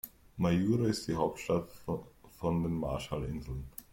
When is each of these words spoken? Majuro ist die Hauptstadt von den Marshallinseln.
Majuro 0.39 0.85
ist 0.85 1.07
die 1.07 1.13
Hauptstadt 1.15 1.69
von 2.35 2.63
den 2.63 2.73
Marshallinseln. 2.79 3.65